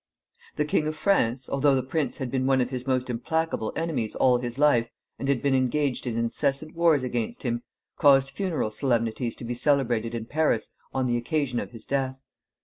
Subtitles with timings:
[0.55, 4.15] ]The King of France, although the prince had been one of his most implacable enemies
[4.15, 4.89] all his life,
[5.19, 7.61] and had been engaged in incessant wars against him,
[7.97, 12.19] caused funeral solemnities to be celebrated in Paris on the occasion of his death.